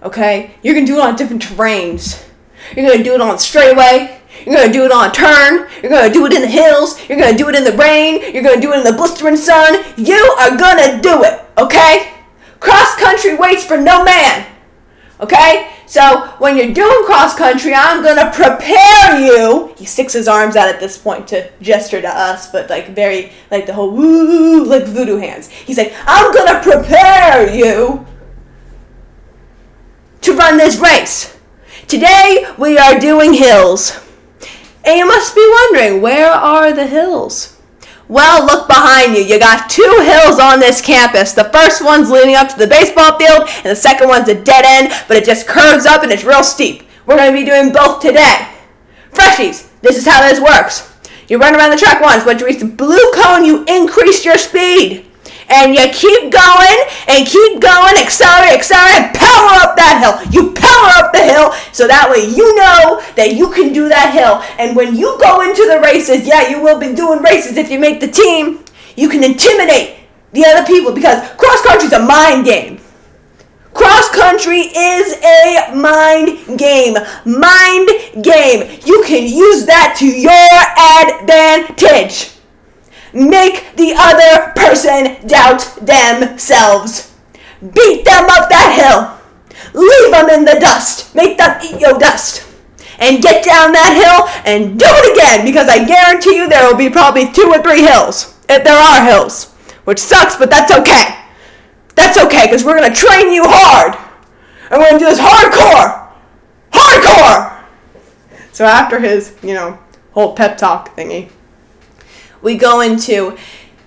okay 0.02 0.54
you're 0.62 0.74
going 0.74 0.84
to 0.84 0.92
do 0.92 0.98
it 0.98 1.02
on 1.02 1.16
different 1.16 1.42
terrains 1.42 2.27
you're 2.76 2.90
gonna 2.90 3.04
do 3.04 3.14
it 3.14 3.20
on 3.20 3.38
straightaway. 3.38 4.20
You're 4.44 4.54
gonna 4.54 4.72
do 4.72 4.84
it 4.84 4.92
on 4.92 5.10
a 5.10 5.12
turn. 5.12 5.68
You're 5.82 5.90
gonna 5.90 6.12
do 6.12 6.26
it 6.26 6.32
in 6.32 6.42
the 6.42 6.48
hills. 6.48 6.98
You're 7.08 7.18
gonna 7.18 7.36
do 7.36 7.48
it 7.48 7.54
in 7.54 7.64
the 7.64 7.72
rain. 7.72 8.32
You're 8.32 8.42
gonna 8.42 8.60
do 8.60 8.72
it 8.72 8.78
in 8.78 8.84
the 8.84 8.92
blistering 8.92 9.36
sun. 9.36 9.84
You 9.96 10.36
are 10.40 10.56
gonna 10.56 11.00
do 11.00 11.22
it, 11.24 11.40
okay? 11.58 12.14
Cross 12.60 12.96
country 12.96 13.36
waits 13.36 13.64
for 13.64 13.76
no 13.76 14.04
man, 14.04 14.46
okay? 15.20 15.70
So 15.86 16.26
when 16.38 16.56
you're 16.56 16.74
doing 16.74 17.04
cross 17.06 17.34
country, 17.34 17.72
I'm 17.74 18.02
gonna 18.02 18.30
prepare 18.30 19.18
you. 19.18 19.74
He 19.78 19.86
sticks 19.86 20.12
his 20.12 20.28
arms 20.28 20.54
out 20.54 20.68
at 20.68 20.80
this 20.80 20.98
point 20.98 21.26
to 21.28 21.50
gesture 21.62 22.02
to 22.02 22.08
us, 22.08 22.50
but 22.50 22.68
like 22.68 22.88
very, 22.88 23.32
like 23.50 23.64
the 23.64 23.72
whole 23.72 23.90
woo, 23.90 24.64
like 24.64 24.84
voodoo 24.84 25.16
hands. 25.16 25.48
He's 25.48 25.78
like, 25.78 25.94
I'm 26.06 26.32
gonna 26.34 26.60
prepare 26.62 27.54
you 27.54 28.06
to 30.20 30.34
run 30.34 30.58
this 30.58 30.78
race. 30.78 31.37
Today 31.88 32.44
we 32.58 32.76
are 32.76 33.00
doing 33.00 33.32
hills. 33.32 33.98
And 34.84 34.98
you 34.98 35.06
must 35.06 35.34
be 35.34 35.56
wondering, 35.62 36.02
where 36.02 36.30
are 36.30 36.70
the 36.70 36.86
hills? 36.86 37.58
Well, 38.08 38.44
look 38.44 38.68
behind 38.68 39.16
you. 39.16 39.22
You 39.22 39.38
got 39.38 39.70
two 39.70 40.02
hills 40.02 40.38
on 40.38 40.60
this 40.60 40.82
campus. 40.82 41.32
The 41.32 41.44
first 41.44 41.82
one's 41.82 42.10
leading 42.10 42.34
up 42.34 42.50
to 42.50 42.58
the 42.58 42.66
baseball 42.66 43.18
field, 43.18 43.48
and 43.48 43.64
the 43.64 43.74
second 43.74 44.08
one's 44.08 44.28
a 44.28 44.34
dead 44.34 44.66
end, 44.66 44.92
but 45.08 45.16
it 45.16 45.24
just 45.24 45.46
curves 45.46 45.86
up 45.86 46.02
and 46.02 46.12
it's 46.12 46.24
real 46.24 46.42
steep. 46.42 46.82
We're 47.06 47.16
going 47.16 47.32
to 47.32 47.38
be 47.38 47.46
doing 47.46 47.72
both 47.72 48.02
today. 48.02 48.48
Freshies, 49.12 49.70
this 49.80 49.96
is 49.96 50.06
how 50.06 50.20
this 50.28 50.40
works. 50.40 50.94
You 51.26 51.38
run 51.38 51.56
around 51.56 51.70
the 51.70 51.78
track 51.78 52.02
once. 52.02 52.26
Once 52.26 52.42
you 52.42 52.46
reach 52.46 52.60
the 52.60 52.66
blue 52.66 53.12
cone, 53.14 53.46
you 53.46 53.64
increase 53.66 54.26
your 54.26 54.36
speed 54.36 55.08
and 55.48 55.74
you 55.74 55.88
keep 55.92 56.30
going 56.30 56.78
and 57.08 57.26
keep 57.26 57.60
going, 57.60 57.96
accelerate, 57.96 58.52
accelerate, 58.52 59.14
power 59.16 59.64
up 59.64 59.76
that 59.76 60.00
hill. 60.00 60.20
You 60.32 60.52
power 60.52 60.88
up 61.00 61.12
the 61.12 61.24
hill 61.24 61.52
so 61.78 61.86
that 61.86 62.10
way 62.10 62.26
you 62.26 62.56
know 62.56 63.00
that 63.14 63.36
you 63.36 63.52
can 63.52 63.72
do 63.72 63.88
that 63.88 64.12
hill. 64.12 64.42
And 64.58 64.74
when 64.74 64.96
you 64.96 65.16
go 65.20 65.42
into 65.42 65.62
the 65.70 65.78
races, 65.80 66.26
yeah, 66.26 66.48
you 66.48 66.60
will 66.60 66.78
be 66.78 66.92
doing 66.92 67.22
races 67.22 67.56
if 67.56 67.70
you 67.70 67.78
make 67.78 68.00
the 68.00 68.08
team, 68.08 68.64
you 68.96 69.08
can 69.08 69.22
intimidate 69.22 69.94
the 70.32 70.44
other 70.44 70.66
people 70.66 70.92
because 70.92 71.22
cross 71.38 71.62
country 71.62 71.86
is 71.86 71.92
a 71.92 72.02
mind 72.02 72.44
game. 72.44 72.80
Cross 73.74 74.10
country 74.10 74.58
is 74.74 75.22
a 75.22 75.72
mind 75.72 76.58
game. 76.58 76.94
Mind 77.24 77.88
game. 78.26 78.80
You 78.84 79.04
can 79.06 79.22
use 79.22 79.66
that 79.66 79.94
to 79.98 80.06
your 80.06 80.50
advantage. 81.06 82.34
Make 83.14 83.76
the 83.76 83.94
other 83.96 84.50
person 84.56 85.28
doubt 85.28 85.62
themselves. 85.80 87.14
Beat 87.60 88.04
them 88.04 88.24
up 88.24 88.50
that 88.50 88.74
hill. 88.74 89.17
Leave 89.74 90.10
them 90.10 90.30
in 90.30 90.44
the 90.44 90.58
dust. 90.60 91.14
Make 91.14 91.38
them 91.38 91.58
eat 91.62 91.80
your 91.80 91.98
dust. 91.98 92.46
And 92.98 93.22
get 93.22 93.44
down 93.44 93.72
that 93.72 93.94
hill 93.94 94.26
and 94.44 94.78
do 94.78 94.86
it 94.88 95.12
again 95.14 95.44
because 95.44 95.68
I 95.68 95.84
guarantee 95.84 96.36
you 96.36 96.48
there 96.48 96.68
will 96.68 96.78
be 96.78 96.90
probably 96.90 97.30
two 97.30 97.52
or 97.54 97.62
three 97.62 97.82
hills. 97.82 98.34
If 98.48 98.64
there 98.64 98.78
are 98.78 99.04
hills. 99.04 99.52
Which 99.84 99.98
sucks, 99.98 100.36
but 100.36 100.50
that's 100.50 100.72
okay. 100.72 101.18
That's 101.94 102.18
okay, 102.18 102.46
because 102.46 102.64
we're 102.64 102.78
going 102.78 102.92
to 102.92 102.96
train 102.96 103.32
you 103.32 103.42
hard. 103.44 103.96
And 104.70 104.80
we're 104.80 104.90
going 104.90 104.92
to 104.94 104.98
do 104.98 105.10
this 105.10 105.18
hardcore. 105.18 106.12
Hardcore! 106.72 107.64
So 108.52 108.64
after 108.64 109.00
his, 109.00 109.36
you 109.42 109.54
know, 109.54 109.78
whole 110.12 110.34
pep 110.34 110.58
talk 110.58 110.96
thingy, 110.96 111.30
we 112.42 112.56
go 112.56 112.80
into, 112.82 113.36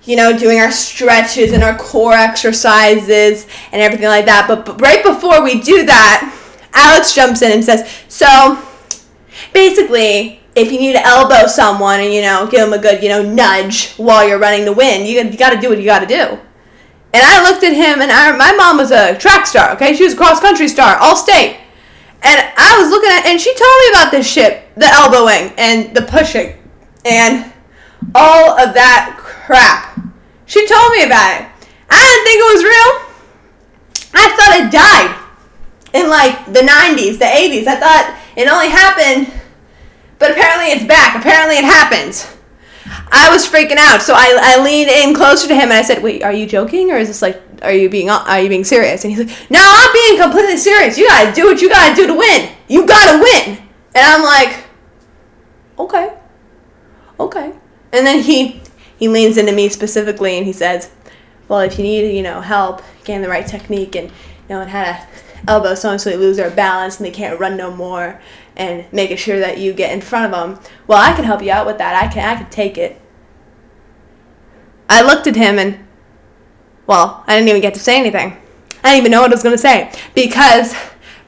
you 0.04 0.16
know, 0.16 0.36
doing 0.36 0.58
our 0.58 0.72
stretches 0.72 1.52
and 1.52 1.62
our 1.62 1.76
core 1.76 2.14
exercises 2.14 3.46
and 3.72 3.80
everything 3.80 4.08
like 4.08 4.26
that. 4.26 4.46
But, 4.48 4.66
but 4.66 4.80
right 4.80 5.02
before 5.02 5.42
we 5.42 5.60
do 5.60 5.86
that, 5.86 6.38
Alex 6.72 7.14
jumps 7.14 7.42
in 7.42 7.52
and 7.52 7.64
says, 7.64 7.88
So 8.08 8.60
basically, 9.52 10.40
if 10.54 10.72
you 10.72 10.78
need 10.78 10.92
to 10.92 11.06
elbow 11.06 11.46
someone 11.46 12.00
and, 12.00 12.12
you 12.12 12.22
know, 12.22 12.48
give 12.50 12.60
them 12.60 12.78
a 12.78 12.82
good, 12.82 13.02
you 13.02 13.08
know, 13.08 13.22
nudge 13.22 13.94
while 13.94 14.26
you're 14.26 14.38
running 14.38 14.64
the 14.64 14.72
wind, 14.72 15.06
you, 15.06 15.20
you 15.22 15.38
got 15.38 15.50
to 15.50 15.60
do 15.60 15.68
what 15.68 15.78
you 15.78 15.84
got 15.84 16.00
to 16.00 16.06
do. 16.06 16.38
And 17.14 17.22
I 17.22 17.42
looked 17.48 17.62
at 17.62 17.74
him, 17.74 18.00
and 18.00 18.10
I, 18.10 18.34
my 18.36 18.52
mom 18.52 18.78
was 18.78 18.90
a 18.90 19.18
track 19.18 19.46
star, 19.46 19.72
okay? 19.72 19.94
She 19.94 20.04
was 20.04 20.14
a 20.14 20.16
cross 20.16 20.40
country 20.40 20.66
star, 20.66 20.96
all 20.96 21.14
state. 21.14 21.58
And 22.22 22.52
I 22.56 22.78
was 22.80 22.90
looking 22.90 23.10
at, 23.10 23.26
and 23.26 23.40
she 23.40 23.52
told 23.54 23.72
me 23.80 23.88
about 23.92 24.10
this 24.12 24.30
shit 24.30 24.62
the 24.76 24.86
elbowing 24.86 25.52
and 25.58 25.94
the 25.94 26.02
pushing 26.02 26.56
and 27.04 27.52
all 28.14 28.58
of 28.58 28.74
that 28.74 29.16
crap. 29.18 29.91
She 30.52 30.66
told 30.66 30.92
me 30.92 31.02
about 31.04 31.40
it. 31.40 31.48
I 31.88 31.96
didn't 31.96 32.24
think 32.28 32.38
it 32.44 32.50
was 32.52 32.62
real. 32.62 32.92
I 34.12 34.24
thought 34.36 34.52
it 34.60 34.68
died 34.68 35.10
in 35.94 36.10
like 36.10 36.44
the 36.44 36.60
90s, 36.60 37.18
the 37.18 37.24
80s. 37.24 37.66
I 37.66 37.76
thought 37.80 38.20
it 38.36 38.46
only 38.46 38.68
happened, 38.68 39.32
but 40.18 40.32
apparently 40.32 40.66
it's 40.66 40.84
back. 40.84 41.16
Apparently 41.16 41.56
it 41.56 41.64
happens. 41.64 42.36
I 43.10 43.30
was 43.30 43.48
freaking 43.48 43.78
out, 43.78 44.02
so 44.02 44.12
I, 44.14 44.36
I 44.42 44.62
leaned 44.62 44.90
in 44.90 45.14
closer 45.14 45.48
to 45.48 45.54
him 45.54 45.70
and 45.70 45.72
I 45.72 45.80
said, 45.80 46.02
"Wait, 46.02 46.22
are 46.22 46.34
you 46.34 46.44
joking, 46.44 46.90
or 46.90 46.98
is 46.98 47.08
this 47.08 47.22
like, 47.22 47.40
are 47.62 47.72
you 47.72 47.88
being 47.88 48.10
are 48.10 48.40
you 48.40 48.50
being 48.50 48.64
serious?" 48.64 49.04
And 49.04 49.14
he's 49.14 49.24
like, 49.24 49.50
"No, 49.50 49.62
I'm 49.62 49.92
being 49.94 50.20
completely 50.20 50.58
serious. 50.58 50.98
You 50.98 51.08
gotta 51.08 51.32
do 51.32 51.46
what 51.46 51.62
you 51.62 51.70
gotta 51.70 51.96
do 51.96 52.06
to 52.08 52.14
win. 52.14 52.52
You 52.68 52.86
gotta 52.86 53.22
win." 53.22 53.56
And 53.94 54.04
I'm 54.04 54.22
like, 54.22 54.64
"Okay, 55.78 56.12
okay." 57.18 57.52
And 57.94 58.06
then 58.06 58.20
he 58.22 58.61
he 59.02 59.08
leans 59.08 59.36
into 59.36 59.50
me 59.50 59.68
specifically 59.68 60.36
and 60.36 60.46
he 60.46 60.52
says, 60.52 60.92
"Well, 61.48 61.58
if 61.58 61.76
you 61.76 61.82
need 61.82 62.16
you 62.16 62.22
know 62.22 62.40
help 62.40 62.82
getting 63.02 63.22
the 63.22 63.28
right 63.28 63.44
technique 63.44 63.96
and 63.96 64.08
you 64.08 64.14
know 64.48 64.60
and 64.60 64.70
how 64.70 64.84
to 64.84 65.06
elbow 65.48 65.74
someone 65.74 65.98
so 65.98 66.08
they 66.08 66.16
lose 66.16 66.36
their 66.36 66.52
balance 66.52 66.98
and 66.98 67.06
they 67.06 67.10
can't 67.10 67.40
run 67.40 67.56
no 67.56 67.70
more." 67.74 68.20
and 68.54 68.84
making 68.92 69.16
sure 69.16 69.38
that 69.38 69.56
you 69.56 69.72
get 69.72 69.94
in 69.94 70.00
front 70.02 70.26
of 70.26 70.30
them. 70.30 70.62
Well, 70.86 70.98
I 70.98 71.14
can 71.14 71.24
help 71.24 71.42
you 71.42 71.50
out 71.50 71.66
with 71.66 71.78
that. 71.78 71.94
I 71.94 72.06
can 72.12 72.22
I 72.22 72.36
can 72.36 72.50
take 72.50 72.76
it. 72.76 73.00
I 74.90 75.00
looked 75.00 75.26
at 75.26 75.36
him 75.36 75.58
and 75.58 75.78
well, 76.86 77.24
I 77.26 77.34
didn't 77.34 77.48
even 77.48 77.62
get 77.62 77.72
to 77.72 77.80
say 77.80 77.98
anything. 77.98 78.36
I 78.84 78.90
didn't 78.90 78.98
even 78.98 79.12
know 79.12 79.22
what 79.22 79.30
I 79.30 79.34
was 79.34 79.42
going 79.42 79.54
to 79.54 79.58
say 79.58 79.90
because 80.14 80.74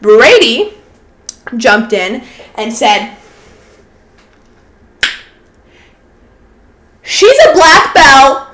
Brady 0.02 0.74
jumped 1.56 1.94
in 1.94 2.22
and 2.56 2.72
said, 2.72 3.16
She's 7.04 7.38
a 7.46 7.52
black 7.52 7.94
belt. 7.94 8.48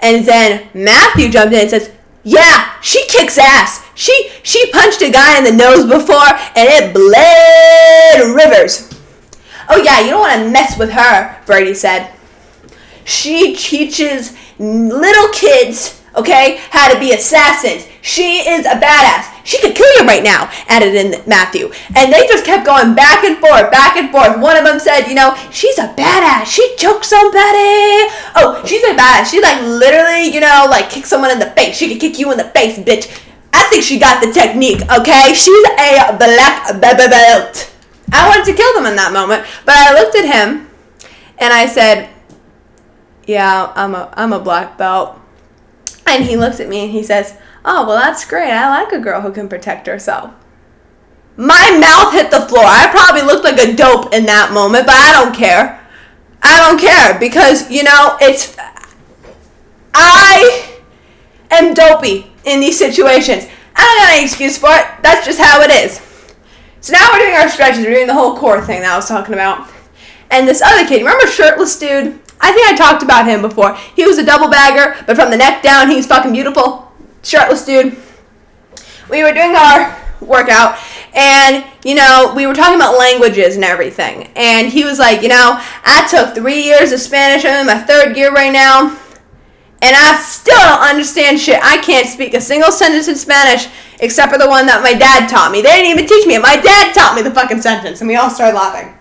And 0.00 0.24
then 0.24 0.68
Matthew 0.74 1.30
jumped 1.30 1.54
in 1.54 1.60
and 1.60 1.70
says, 1.70 1.90
Yeah, 2.22 2.80
she 2.80 3.06
kicks 3.08 3.38
ass. 3.38 3.84
She 3.94 4.30
she 4.42 4.70
punched 4.72 5.02
a 5.02 5.10
guy 5.10 5.38
in 5.38 5.44
the 5.44 5.52
nose 5.52 5.84
before 5.84 6.28
and 6.54 6.68
it 6.68 6.94
bled 6.94 8.34
rivers. 8.34 8.92
Oh 9.68 9.82
yeah, 9.82 10.00
you 10.00 10.10
don't 10.10 10.20
want 10.20 10.42
to 10.42 10.50
mess 10.50 10.78
with 10.78 10.90
her, 10.90 11.42
Brady 11.46 11.74
said. 11.74 12.12
She 13.04 13.56
teaches 13.56 14.36
little 14.58 15.28
kids, 15.32 15.95
okay, 16.16 16.60
how 16.70 16.92
to 16.92 16.98
be 16.98 17.12
assassins. 17.12 17.86
She 18.02 18.48
is 18.48 18.66
a 18.66 18.78
badass. 18.78 19.32
She 19.44 19.60
could 19.60 19.74
kill 19.74 19.86
you 19.96 20.06
right 20.06 20.22
now, 20.22 20.50
added 20.68 20.94
in 20.94 21.22
Matthew. 21.28 21.70
And 21.94 22.12
they 22.12 22.26
just 22.26 22.44
kept 22.44 22.66
going 22.66 22.94
back 22.94 23.24
and 23.24 23.38
forth, 23.38 23.70
back 23.70 23.96
and 23.96 24.10
forth. 24.10 24.38
One 24.40 24.56
of 24.56 24.64
them 24.64 24.80
said, 24.80 25.06
you 25.06 25.14
know, 25.14 25.36
she's 25.50 25.78
a 25.78 25.88
badass. 25.94 26.46
She 26.46 26.74
choked 26.76 27.04
somebody. 27.04 28.10
Oh, 28.34 28.62
she's 28.66 28.82
a 28.82 28.94
badass. 28.94 29.30
She 29.30 29.40
like 29.40 29.60
literally, 29.62 30.32
you 30.32 30.40
know, 30.40 30.66
like 30.68 30.90
kick 30.90 31.06
someone 31.06 31.30
in 31.30 31.38
the 31.38 31.50
face. 31.50 31.76
She 31.76 31.88
could 31.88 32.00
kick 32.00 32.18
you 32.18 32.32
in 32.32 32.38
the 32.38 32.50
face, 32.50 32.78
bitch. 32.78 33.22
I 33.52 33.62
think 33.70 33.82
she 33.82 33.98
got 33.98 34.22
the 34.22 34.32
technique, 34.32 34.82
okay? 34.90 35.32
She's 35.34 35.64
a 35.78 36.16
black 36.16 36.80
belt. 36.80 37.72
I 38.12 38.28
wanted 38.28 38.44
to 38.50 38.56
kill 38.56 38.72
them 38.74 38.86
in 38.86 38.96
that 38.96 39.12
moment, 39.12 39.44
but 39.64 39.74
I 39.76 39.94
looked 39.94 40.14
at 40.16 40.24
him 40.24 40.68
and 41.38 41.52
I 41.52 41.66
said, 41.66 42.08
yeah, 43.26 43.72
I'm 43.74 43.94
a 43.94 44.12
I'm 44.14 44.32
a 44.32 44.38
black 44.38 44.78
belt. 44.78 45.18
And 46.06 46.24
he 46.24 46.36
looks 46.36 46.60
at 46.60 46.68
me 46.68 46.84
and 46.84 46.90
he 46.90 47.02
says, 47.02 47.36
"Oh, 47.64 47.86
well 47.86 47.98
that's 47.98 48.24
great. 48.24 48.50
I 48.50 48.68
like 48.70 48.92
a 48.92 49.00
girl 49.00 49.20
who 49.20 49.32
can 49.32 49.48
protect 49.48 49.86
herself." 49.86 50.30
My 51.36 51.76
mouth 51.78 52.14
hit 52.14 52.30
the 52.30 52.46
floor. 52.48 52.64
I 52.64 52.88
probably 52.90 53.22
looked 53.22 53.44
like 53.44 53.58
a 53.58 53.74
dope 53.74 54.14
in 54.14 54.24
that 54.26 54.52
moment, 54.52 54.86
but 54.86 54.94
I 54.94 55.12
don't 55.12 55.34
care. 55.34 55.86
I 56.42 56.56
don't 56.58 56.80
care 56.80 57.18
because, 57.18 57.70
you 57.70 57.82
know, 57.82 58.16
it's 58.20 58.56
I 59.92 60.78
am 61.50 61.74
dopey 61.74 62.30
in 62.44 62.60
these 62.60 62.78
situations. 62.78 63.46
I 63.74 63.84
don't 63.84 63.98
got 63.98 64.12
any 64.14 64.24
excuse 64.24 64.56
for 64.56 64.70
it. 64.70 64.86
That's 65.02 65.26
just 65.26 65.40
how 65.40 65.60
it 65.60 65.70
is. 65.70 66.00
So 66.80 66.92
now 66.92 67.10
we're 67.12 67.18
doing 67.18 67.34
our 67.34 67.48
stretches. 67.48 67.84
We're 67.84 67.94
doing 67.94 68.06
the 68.06 68.14
whole 68.14 68.36
core 68.36 68.64
thing 68.64 68.82
that 68.82 68.92
I 68.92 68.96
was 68.96 69.08
talking 69.08 69.34
about. 69.34 69.68
And 70.30 70.46
this 70.46 70.62
other 70.62 70.86
kid, 70.86 70.98
remember 70.98 71.26
shirtless 71.26 71.78
dude? 71.78 72.20
I 72.40 72.52
think 72.52 72.66
I 72.68 72.76
talked 72.76 73.02
about 73.02 73.26
him 73.26 73.42
before. 73.42 73.74
He 73.94 74.04
was 74.06 74.18
a 74.18 74.24
double 74.24 74.48
bagger, 74.48 75.02
but 75.06 75.16
from 75.16 75.30
the 75.30 75.36
neck 75.36 75.62
down, 75.62 75.90
he's 75.90 76.06
fucking 76.06 76.32
beautiful. 76.32 76.92
Shirtless 77.22 77.64
dude. 77.64 77.96
We 79.08 79.22
were 79.22 79.32
doing 79.32 79.54
our 79.56 79.96
workout, 80.20 80.78
and 81.14 81.64
you 81.84 81.94
know, 81.94 82.32
we 82.34 82.46
were 82.46 82.54
talking 82.54 82.76
about 82.76 82.98
languages 82.98 83.54
and 83.54 83.64
everything. 83.64 84.28
And 84.36 84.68
he 84.68 84.84
was 84.84 84.98
like, 84.98 85.22
you 85.22 85.28
know, 85.28 85.60
I 85.84 86.06
took 86.10 86.34
three 86.34 86.62
years 86.62 86.92
of 86.92 87.00
Spanish. 87.00 87.44
I'm 87.44 87.60
in 87.60 87.66
my 87.66 87.78
third 87.78 88.16
year 88.16 88.32
right 88.32 88.52
now, 88.52 88.96
and 89.82 89.96
I 89.96 90.20
still 90.20 90.58
don't 90.58 90.82
understand 90.82 91.38
shit. 91.40 91.60
I 91.62 91.78
can't 91.78 92.08
speak 92.08 92.34
a 92.34 92.40
single 92.40 92.72
sentence 92.72 93.08
in 93.08 93.16
Spanish 93.16 93.68
except 94.00 94.32
for 94.32 94.38
the 94.38 94.48
one 94.48 94.66
that 94.66 94.82
my 94.82 94.92
dad 94.92 95.28
taught 95.28 95.52
me. 95.52 95.62
They 95.62 95.70
didn't 95.70 95.90
even 95.90 96.06
teach 96.06 96.26
me. 96.26 96.38
My 96.38 96.56
dad 96.56 96.92
taught 96.92 97.16
me 97.16 97.22
the 97.22 97.30
fucking 97.30 97.62
sentence, 97.62 98.00
and 98.00 98.08
we 98.08 98.16
all 98.16 98.30
started 98.30 98.56
laughing. 98.56 98.95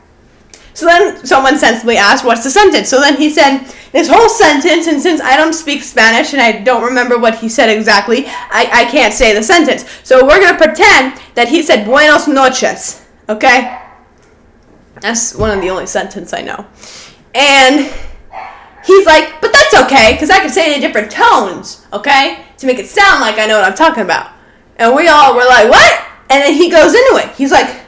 So 0.75 0.85
then 0.85 1.25
someone 1.25 1.57
sensibly 1.57 1.95
asked, 1.95 2.25
What's 2.25 2.43
the 2.43 2.49
sentence? 2.49 2.89
So 2.89 2.99
then 2.99 3.15
he 3.15 3.29
said 3.29 3.65
this 3.93 4.09
whole 4.09 4.27
sentence, 4.27 4.87
and 4.87 5.01
since 5.01 5.21
I 5.21 5.37
don't 5.37 5.53
speak 5.53 5.81
Spanish 5.81 6.33
and 6.33 6.41
I 6.41 6.59
don't 6.63 6.83
remember 6.83 7.17
what 7.17 7.39
he 7.39 7.47
said 7.47 7.69
exactly, 7.69 8.25
I, 8.27 8.69
I 8.71 8.85
can't 8.91 9.13
say 9.13 9.33
the 9.33 9.41
sentence. 9.41 9.85
So 10.03 10.25
we're 10.25 10.41
going 10.41 10.51
to 10.51 10.63
pretend 10.63 11.19
that 11.35 11.47
he 11.47 11.63
said 11.63 11.85
Buenos 11.85 12.27
noches, 12.27 13.05
okay? 13.29 13.81
That's 14.99 15.33
one 15.33 15.49
of 15.49 15.61
the 15.61 15.69
only 15.69 15.87
sentences 15.87 16.33
I 16.33 16.41
know. 16.41 16.67
And 17.33 17.89
he's 18.85 19.05
like, 19.05 19.39
But 19.39 19.53
that's 19.53 19.73
okay, 19.85 20.11
because 20.11 20.29
I 20.29 20.39
can 20.39 20.49
say 20.49 20.71
it 20.71 20.75
in 20.75 20.81
different 20.81 21.09
tones, 21.09 21.87
okay? 21.93 22.45
To 22.57 22.67
make 22.67 22.79
it 22.79 22.87
sound 22.87 23.21
like 23.21 23.39
I 23.39 23.45
know 23.45 23.57
what 23.57 23.65
I'm 23.65 23.77
talking 23.77 24.03
about. 24.03 24.33
And 24.75 24.93
we 24.93 25.07
all 25.07 25.35
were 25.35 25.45
like, 25.45 25.69
What? 25.69 26.05
And 26.29 26.43
then 26.43 26.53
he 26.53 26.69
goes 26.69 26.93
into 26.93 27.23
it. 27.23 27.33
He's 27.37 27.53
like, 27.53 27.79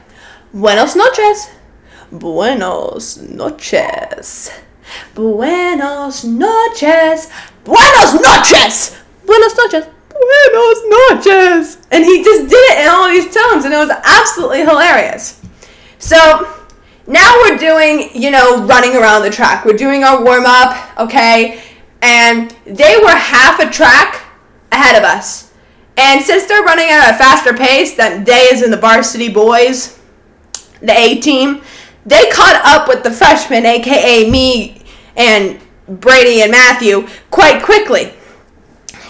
Buenos 0.54 0.96
noches. 0.96 1.50
Buenos 2.12 3.18
noches. 3.18 4.52
Buenos 5.14 6.24
noches. 6.24 7.30
Buenos 7.66 8.14
noches. 8.14 8.96
Buenos 9.26 9.58
noches. 9.58 9.88
Buenos 10.10 10.80
noches. 10.86 11.78
And 11.92 12.06
he 12.06 12.24
just 12.24 12.50
did 12.50 12.72
it 12.72 12.86
in 12.86 12.88
all 12.90 13.10
these 13.10 13.26
tones, 13.26 13.66
and 13.66 13.74
it 13.74 13.78
was 13.78 13.90
absolutely 13.90 14.62
hilarious. 14.62 15.42
So 16.00 16.48
now 17.08 17.40
we're 17.42 17.58
doing, 17.58 18.10
you 18.14 18.32
know, 18.32 18.64
running 18.66 18.96
around 18.96 19.24
the 19.24 19.30
track. 19.30 19.66
We're 19.66 19.78
doing 19.78 20.04
our 20.04 20.24
warm 20.24 20.46
up, 20.46 20.98
okay? 20.98 21.62
And 22.02 22.56
they 22.66 22.98
were 23.04 23.16
half 23.16 23.60
a 23.60 23.70
track 23.70 24.24
ahead 24.72 24.96
of 24.96 25.04
us. 25.04 25.52
And 25.98 26.22
since 26.22 26.46
they're 26.46 26.64
running 26.64 26.90
at 26.90 27.16
a 27.16 27.18
faster 27.18 27.54
pace 27.54 27.96
than 27.96 28.24
they 28.24 28.44
is 28.44 28.62
in 28.62 28.72
the 28.72 28.78
varsity 28.78 29.30
boys, 29.30 30.00
the 30.80 30.98
A 30.98 31.20
team, 31.20 31.64
they 32.08 32.30
caught 32.32 32.62
up 32.64 32.88
with 32.88 33.04
the 33.04 33.12
freshmen, 33.12 33.66
aka 33.66 34.30
me 34.30 34.82
and 35.16 35.60
Brady 35.88 36.42
and 36.42 36.52
Matthew, 36.52 37.08
quite 37.30 37.62
quickly. 37.62 38.14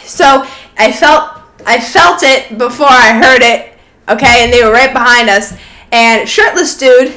So 0.03 0.47
I 0.77 0.91
felt 0.91 1.39
I 1.65 1.79
felt 1.79 2.23
it 2.23 2.57
before 2.57 2.89
I 2.89 3.13
heard 3.13 3.41
it. 3.43 3.73
Okay, 4.09 4.43
and 4.43 4.51
they 4.51 4.63
were 4.63 4.71
right 4.71 4.91
behind 4.91 5.29
us. 5.29 5.53
And 5.91 6.27
shirtless 6.27 6.75
dude 6.75 7.13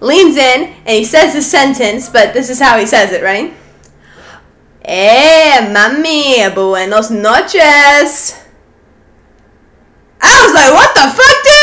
leans 0.00 0.36
in 0.36 0.74
and 0.84 0.88
he 0.88 1.04
says 1.04 1.34
the 1.34 1.42
sentence, 1.42 2.08
but 2.08 2.34
this 2.34 2.50
is 2.50 2.60
how 2.60 2.78
he 2.78 2.86
says 2.86 3.12
it, 3.12 3.22
right? 3.22 3.54
Eh, 4.82 5.72
mami, 5.72 6.54
buenos 6.54 7.10
noches. 7.10 8.42
I 10.20 10.44
was 10.44 10.54
like, 10.54 10.72
what 10.72 10.94
the 10.94 11.00
fuck, 11.10 11.44
dude? 11.44 11.55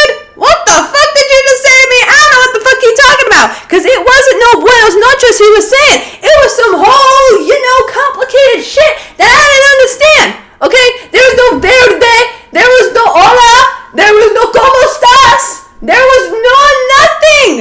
About. 3.33 3.65
Because 3.65 3.83
it 3.85 3.97
wasn't 3.97 4.37
no 4.37 4.51
buenos 4.61 4.95
noches 5.01 5.33
he 5.41 5.49
was 5.57 5.65
saying. 5.65 5.99
It 6.21 6.35
was 6.45 6.51
some 6.53 6.73
whole, 6.77 7.33
you 7.41 7.57
know, 7.57 7.77
complicated 7.89 8.61
shit 8.61 8.93
that 9.17 9.25
I 9.25 9.43
didn't 9.49 9.69
understand. 9.73 10.29
Okay? 10.61 10.87
There 11.09 11.23
was 11.25 11.35
no 11.41 11.47
verde. 11.57 12.17
There 12.53 12.69
was 12.69 12.87
no 12.93 13.05
hola. 13.09 13.57
There 13.97 14.13
was 14.13 14.29
no 14.37 14.43
como 14.53 14.79
estás. 14.85 15.43
There 15.81 16.05
was 16.13 16.23
no 16.29 16.57
nothing. 17.01 17.51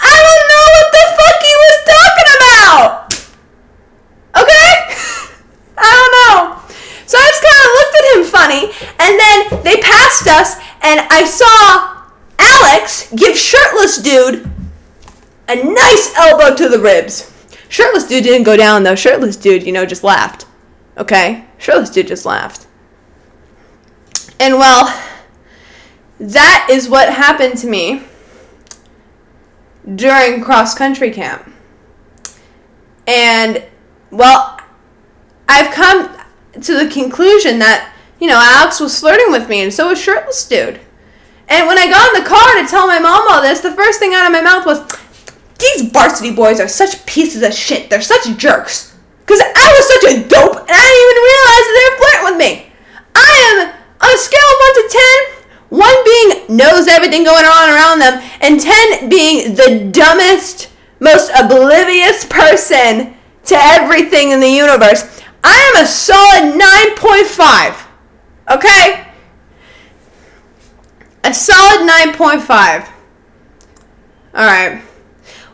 I 0.00 0.16
don't 0.16 0.44
know 0.50 0.66
what 0.74 0.88
the 0.96 1.04
fuck 1.20 1.38
he 1.44 1.54
was 1.62 1.76
talking 1.92 2.28
about. 2.36 2.80
Okay? 4.40 4.70
I 5.86 5.90
don't 5.92 6.14
know. 6.16 6.36
So 7.06 7.20
I 7.20 7.26
just 7.28 7.44
kind 7.44 7.60
of 7.60 7.70
looked 7.76 7.96
at 8.00 8.06
him 8.12 8.22
funny, 8.24 8.62
and 8.98 9.12
then 9.20 9.38
they 9.62 9.76
passed 9.84 10.26
us, 10.26 10.56
and 10.80 11.04
I 11.12 11.28
saw 11.28 12.02
Alex 12.38 13.12
give 13.12 13.36
shirtless 13.36 13.98
dude 13.98 14.51
a 15.52 15.64
nice 15.64 16.14
elbow 16.16 16.54
to 16.54 16.68
the 16.68 16.78
ribs. 16.78 17.30
Shirtless 17.68 18.06
dude 18.06 18.24
didn't 18.24 18.44
go 18.44 18.56
down 18.56 18.82
though. 18.82 18.94
Shirtless 18.94 19.36
dude, 19.36 19.64
you 19.64 19.72
know, 19.72 19.86
just 19.86 20.04
laughed. 20.04 20.46
Okay? 20.96 21.46
Shirtless 21.58 21.90
dude 21.90 22.08
just 22.08 22.26
laughed. 22.26 22.66
And 24.38 24.54
well, 24.54 24.86
that 26.18 26.68
is 26.70 26.88
what 26.88 27.08
happened 27.08 27.58
to 27.58 27.66
me 27.66 28.02
during 29.94 30.42
cross 30.42 30.74
country 30.74 31.10
camp. 31.10 31.52
And 33.06 33.64
well, 34.10 34.60
I've 35.48 35.72
come 35.74 36.16
to 36.60 36.74
the 36.74 36.90
conclusion 36.90 37.58
that, 37.58 37.94
you 38.20 38.28
know, 38.28 38.40
Alex 38.40 38.80
was 38.80 38.98
flirting 38.98 39.32
with 39.32 39.48
me 39.48 39.62
and 39.62 39.72
so 39.72 39.88
was 39.88 40.00
Shirtless 40.00 40.46
Dude. 40.46 40.80
And 41.48 41.66
when 41.66 41.78
I 41.78 41.90
got 41.90 42.14
in 42.14 42.22
the 42.22 42.28
car 42.28 42.62
to 42.62 42.68
tell 42.68 42.86
my 42.86 42.98
mom 42.98 43.26
all 43.30 43.42
this, 43.42 43.60
the 43.60 43.72
first 43.72 43.98
thing 43.98 44.14
out 44.14 44.26
of 44.26 44.32
my 44.32 44.40
mouth 44.40 44.64
was, 44.64 44.80
these 45.62 45.90
varsity 45.90 46.32
boys 46.32 46.60
are 46.60 46.68
such 46.68 47.06
pieces 47.06 47.42
of 47.42 47.54
shit. 47.54 47.88
They're 47.88 48.02
such 48.02 48.36
jerks. 48.36 48.94
Because 49.20 49.40
I 49.40 49.68
was 49.78 49.86
such 49.88 50.04
a 50.12 50.28
dope 50.28 50.58
and 50.58 50.76
I 50.76 50.82
didn't 50.82 51.06
even 51.06 51.22
realize 51.30 51.64
that 51.64 51.74
they 51.78 51.86
were 51.86 51.98
flirting 52.02 52.26
with 52.26 52.38
me. 52.42 52.72
I 53.14 53.30
am, 53.48 53.56
on 54.02 54.10
a 54.10 54.18
scale 54.18 54.48
of 54.50 54.58
1 54.58 54.74
to 54.74 54.88
10, 54.90 55.42
1 55.78 56.04
being 56.04 56.56
knows 56.56 56.88
everything 56.88 57.24
going 57.24 57.44
on 57.44 57.70
around 57.70 58.00
them, 58.00 58.22
and 58.40 58.60
10 58.60 59.08
being 59.08 59.54
the 59.54 59.88
dumbest, 59.90 60.70
most 61.00 61.30
oblivious 61.38 62.26
person 62.26 63.14
to 63.44 63.54
everything 63.54 64.30
in 64.30 64.40
the 64.40 64.50
universe. 64.50 65.22
I 65.44 65.72
am 65.74 65.84
a 65.84 65.86
solid 65.86 66.60
9.5. 66.60 67.86
Okay? 68.50 69.06
A 71.24 71.32
solid 71.32 71.88
9.5. 71.88 72.88
Alright. 74.34 74.82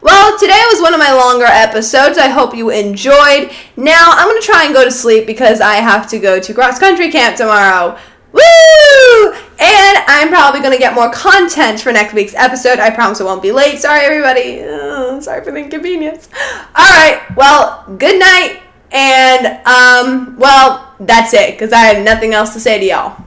Well, 0.01 0.39
today 0.39 0.63
was 0.71 0.81
one 0.81 0.95
of 0.95 1.01
my 1.01 1.13
longer 1.13 1.47
episodes. 1.47 2.19
I 2.19 2.29
hope 2.29 2.55
you 2.55 2.71
enjoyed. 2.71 3.51
Now, 3.77 4.11
I'm 4.13 4.29
to 4.41 4.47
try 4.47 4.65
and 4.65 4.75
go 4.75 4.85
to 4.85 4.91
sleep 4.91 5.27
because 5.27 5.61
I 5.61 5.77
have 5.77 6.09
to 6.11 6.19
go 6.19 6.39
to 6.39 6.55
cross 6.55 6.79
country 6.79 7.11
camp 7.11 7.37
tomorrow. 7.37 7.99
Woo! 8.33 9.33
And 9.59 9.99
I'm 10.07 10.29
probably 10.29 10.61
to 10.73 10.79
get 10.79 10.95
more 10.95 11.11
content 11.11 11.81
for 11.81 11.93
next 11.93 12.15
week's 12.15 12.35
episode. 12.35 12.79
I 12.79 12.91
promise 12.91 13.21
it 13.21 13.25
won't 13.25 13.43
be 13.43 13.51
late. 13.51 13.79
Sorry, 13.79 14.01
everybody. 14.01 14.61
Oh, 14.63 15.19
sorry 15.21 15.43
for 15.43 15.51
the 15.51 15.59
inconvenience. 15.59 16.29
All 16.77 16.85
right. 16.85 17.21
Well, 17.37 17.85
good 17.99 18.21
night. 18.21 18.63
And, 18.93 19.67
um, 19.67 20.37
well, 20.39 20.95
that's 21.01 21.35
it, 21.35 21.53
because 21.53 21.73
I 21.73 21.81
have 21.81 22.05
nothing 22.05 22.35
else 22.35 22.55
to 22.55 22.61
say 22.61 22.79
to 22.79 22.85
y'all. 22.85 23.25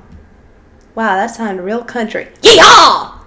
Wow, 0.96 1.16
that 1.16 1.28
sounded 1.28 1.64
real 1.64 1.84
country. 1.84 2.30
Yeehaw! 2.42 3.21